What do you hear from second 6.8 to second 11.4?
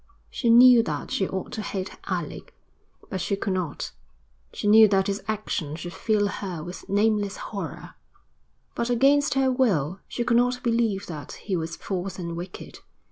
nameless horror, but against her will she could not believe that